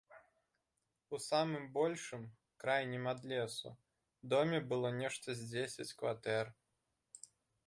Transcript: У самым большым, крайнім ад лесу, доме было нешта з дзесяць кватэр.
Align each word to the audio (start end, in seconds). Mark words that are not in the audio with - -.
У 1.17 1.17
самым 1.29 1.67
большым, 1.75 2.23
крайнім 2.63 3.03
ад 3.13 3.21
лесу, 3.35 3.69
доме 4.35 4.65
было 4.73 4.87
нешта 5.01 5.29
з 5.43 5.53
дзесяць 5.53 5.95
кватэр. 6.03 6.45